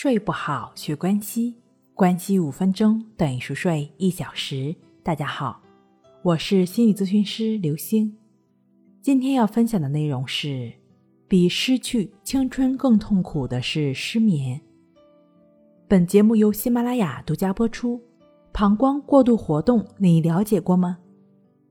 [0.00, 1.56] 睡不好，学关西，
[1.92, 4.72] 关西五分钟等于熟睡一小时。
[5.02, 5.60] 大家好，
[6.22, 8.16] 我是心理咨询师刘星。
[9.02, 10.72] 今天要分享的内容是：
[11.26, 14.60] 比失去青春更痛苦的是失眠。
[15.88, 18.00] 本节目由喜马拉雅独家播出。
[18.52, 20.98] 膀胱过度活动，你了解过吗？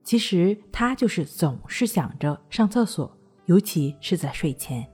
[0.04, 3.10] 其实它就是总是想着上厕所，
[3.46, 4.86] 尤其是在睡前。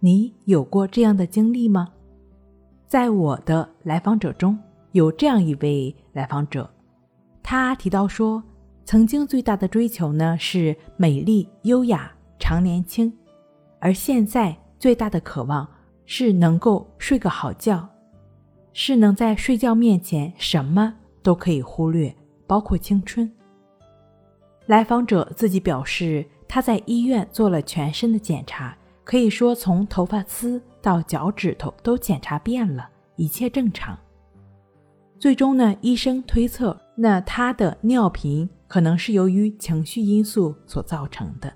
[0.00, 1.92] 你有过这样的经历吗？
[2.94, 4.56] 在我的来访者中
[4.92, 6.70] 有这样一位来访者，
[7.42, 8.40] 他提到说，
[8.84, 13.12] 曾经最大的追求呢是美丽、优雅、常年轻，
[13.80, 15.68] 而现在最大的渴望
[16.06, 17.84] 是能够睡个好觉，
[18.72, 22.14] 是能在睡觉面前什么都可以忽略，
[22.46, 23.28] 包括青春。
[24.66, 28.78] 来访者自己表示，他在医院做了全身的检查。
[29.04, 33.96] 可以说，从头发丝到脚趾头都检查遍了，一切正常。
[35.18, 41.52] 最终呢，医生推测，那他的尿频可能是由于情绪因素所造成的。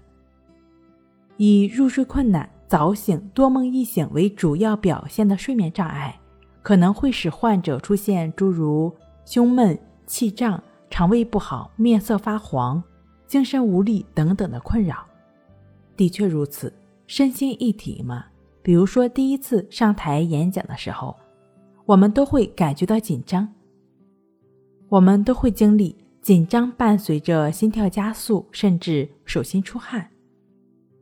[1.39, 6.19] 以入睡困难、早醒、多梦易醒为主要表现的睡眠障碍，
[6.63, 12.83] 可能会使患者出现诸如胸闷、气胀、肠胃不好、面色发黄、
[13.27, 15.07] 精神无力等等的困扰。
[15.97, 16.73] 的确如此。
[17.09, 18.27] 身心一体嘛，
[18.63, 21.17] 比如说第一次上台演讲的时候，
[21.87, 23.49] 我们都会感觉到紧张，
[24.91, 30.07] 我们都会经历紧张，伴随着心跳加速，甚至手心出汗。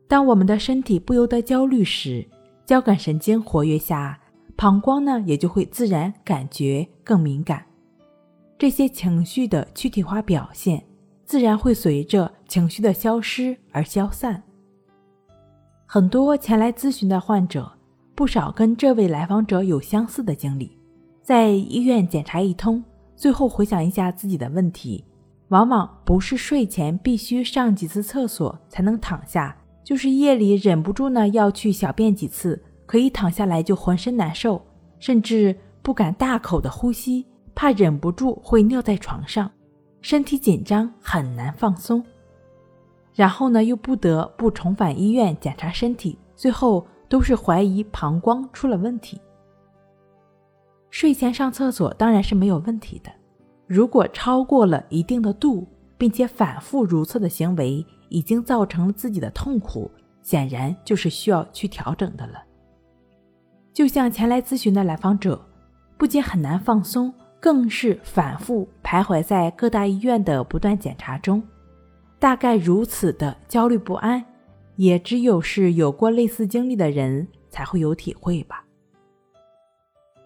[0.07, 2.25] 当我们的身体不由得焦虑时，
[2.65, 4.17] 交感神经活跃下，
[4.55, 7.65] 膀胱呢也就会自然感觉更敏感，
[8.57, 10.81] 这些情绪的躯体化表现，
[11.25, 14.41] 自然会随着情绪的消失而消散。
[15.89, 17.71] 很多前来咨询的患者，
[18.13, 20.77] 不少跟这位来访者有相似的经历。
[21.21, 22.83] 在医院检查一通，
[23.15, 25.05] 最后回想一下自己的问题，
[25.47, 34.61] 往往不是睡前必须上几次厕所才能躺下，就是夜里忍不住呢要去小便几次，可以躺下来就浑身难受，
[34.99, 37.25] 甚至不敢大口的呼吸，
[37.55, 39.49] 怕忍不住会尿在床上，
[40.01, 42.03] 身体紧张很难放松。
[43.17, 49.19] 然后呢，又不得不重返医院检查身体，最后都是怀疑膀胱出了问题。
[50.91, 53.11] 睡前上厕所当然是没有问题的，
[53.65, 55.67] 如果超过了一定的度，
[55.97, 59.89] 并且反复如厕的行为已经造成了自己的痛苦，
[60.21, 62.43] 显然就是需要去调整的了。
[63.73, 65.43] 就像前来咨询的来访者，
[65.97, 71.41] 不仅很难放松，更是反复徘徊在各大医院的不断检查中。
[72.19, 74.23] 大概如此的焦虑不安，
[74.75, 78.63] 也只有是有过类似经历的人才会有体会吧。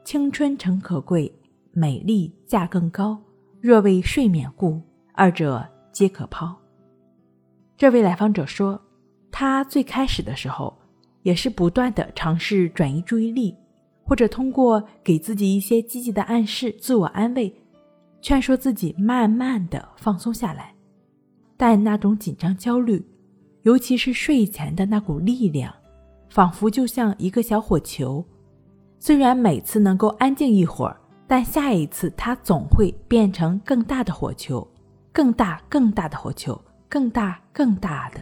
[0.03, 1.33] 青春诚可贵，
[1.71, 3.19] 美丽价更高。
[3.59, 4.81] 若为睡眠故，
[5.13, 6.55] 二者皆可抛。
[7.77, 8.81] 这位来访者说，
[9.31, 10.75] 他最开始的时候
[11.21, 13.55] 也是不断的尝试转移注意力，
[14.03, 17.53] 或者通过给自己一些积极的暗示、自我安慰，
[18.21, 20.70] 劝说自己慢慢的放松下来。
[21.61, 23.05] 但那种紧张、焦虑，
[23.61, 25.71] 尤其是睡前的那股力量，
[26.27, 28.25] 仿佛就像一个小火球。
[28.97, 34.67] 虽然每次能够安静一会儿，但下一次它总会变成更大的火球，
[35.13, 38.19] 更大、更大的火球，更大、更大的。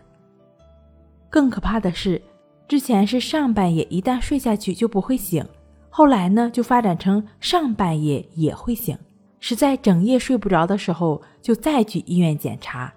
[1.29, 2.21] 更可怕的是，
[2.67, 5.41] 之前是上半夜一旦睡下去就不会醒，
[5.89, 8.97] 后来呢就发展成上半夜也会醒，
[9.39, 12.93] 实在整夜睡不着的时候，就再去医院检查。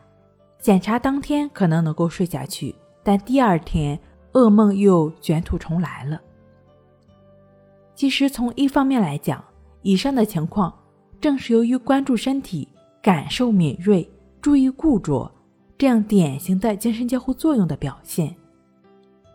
[0.62, 3.99] 检查当天可能能够睡下去，但第二天
[4.33, 6.21] 噩梦又卷土重来了。
[7.97, 9.45] 其实从一方面来讲，
[9.83, 10.72] 以上的情况
[11.21, 12.69] 正是由于关注身体、
[13.03, 14.09] 感受敏锐、
[14.41, 15.28] 注意固着
[15.77, 18.33] 这样典型的精神交互作用的表现。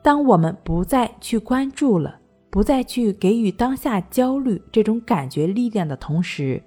[0.01, 2.17] 当我们不再去关注了，
[2.49, 6.63] 不再去给予当下焦虑这种感觉力量的同时，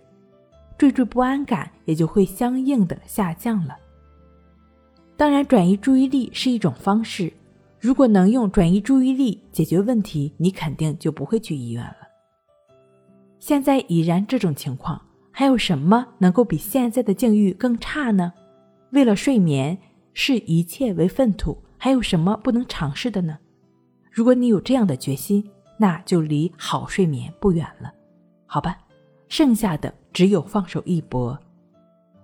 [0.78, 3.74] 惴惴不安感也就会相应的下降了。
[5.20, 7.30] 当然，转移注意力是一种方式。
[7.78, 12.08] 如果能用转移注意力解决问题，你肯定就不会去医院了。
[13.38, 14.98] 现在已然这种情况，
[15.30, 18.32] 还有什么能够比现在的境遇更差呢？
[18.92, 19.76] 为了睡眠，
[20.14, 23.36] 视一切为粪土，还有什么不能尝试的呢？
[24.10, 25.46] 如果你有这样的决心，
[25.76, 27.92] 那就离好睡眠不远了。
[28.46, 28.78] 好吧，
[29.28, 31.38] 剩下的只有放手一搏。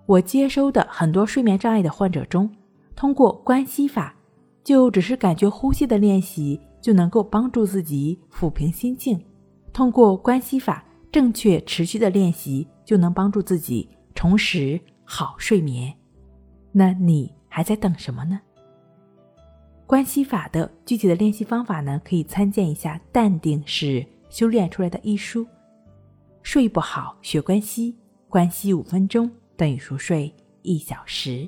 [0.07, 2.49] 我接收的很多睡眠障碍的患者中。
[2.97, 4.15] 通过关系法，
[4.63, 9.23] 就只是感觉呼吸的练习，就能够帮助自己抚平心境，
[9.71, 15.93] 通过关系法正确持续的练习，就能帮助自己重拾好睡眠。
[16.71, 18.41] 那你还在等什么呢？
[19.85, 25.45] 关系法的具体的练习方法呢，可以参见一下《淡定是修炼出来的》一书。
[26.41, 27.95] 睡不好学关系，
[28.27, 30.33] 关系五分钟等于熟睡
[30.63, 31.47] 一小时。